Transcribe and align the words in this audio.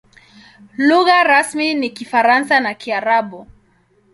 Lugha 0.77 1.23
rasmi 1.23 1.73
ni 1.75 1.89
Kifaransa 1.89 2.59
na 2.59 2.73
Kiarabu. 2.73 3.47